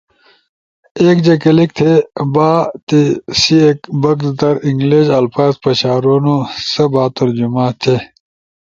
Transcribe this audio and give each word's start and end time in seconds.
ایک 1.01 1.17
جے 1.25 1.35
کلک 1.43 1.69
تھے 1.77 1.91
باں 2.33 2.57
تیسی 2.87 3.55
ایک 3.65 3.79
بکس 4.01 4.29
در 4.39 4.55
انلگش 4.67 5.07
الفاظ 5.19 5.53
پشارونو 5.63 6.37
سا 6.71 6.85
با 6.93 7.03
ترجمہ 7.17 7.65
تھے۔ 7.81 7.95